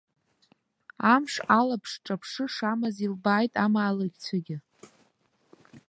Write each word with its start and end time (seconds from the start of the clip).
Амш 1.13 1.33
алаԥш-ҿаԥшы 1.57 2.45
шамаз 2.53 2.95
илбааит 3.05 3.53
амаалықьцәагьы. 3.63 4.57